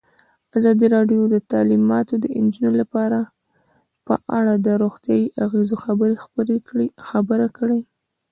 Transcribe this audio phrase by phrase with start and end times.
[0.57, 3.19] ازادي راډیو د تعلیمات د نجونو لپاره
[4.07, 5.75] په اړه د روغتیایي اغېزو
[7.09, 7.79] خبره کړې.